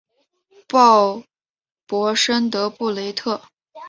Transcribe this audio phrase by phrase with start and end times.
[0.67, 1.21] 鲍
[1.85, 3.39] 博什德布雷泰。